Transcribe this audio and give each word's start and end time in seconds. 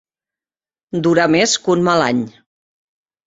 Durar 1.07 1.27
més 1.35 1.53
que 1.65 1.71
un 1.75 1.85
mal 1.89 2.05
any. 2.09 2.25